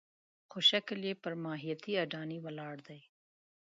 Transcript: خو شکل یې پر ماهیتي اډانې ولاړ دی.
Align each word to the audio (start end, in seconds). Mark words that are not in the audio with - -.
خو 0.49 0.57
شکل 0.69 0.99
یې 1.09 1.13
پر 1.23 1.33
ماهیتي 1.43 1.93
اډانې 2.03 2.37
ولاړ 2.45 2.75
دی. 2.87 3.01